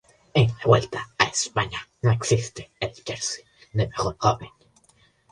En 0.33 0.47
la 0.47 0.63
Vuelta 0.65 1.09
a 1.19 1.25
España 1.25 1.77
no 2.01 2.09
existe 2.11 2.71
el 2.79 2.91
jersey 3.05 3.45
de 3.71 3.85
mejor 3.87 4.17
joven. 4.17 4.49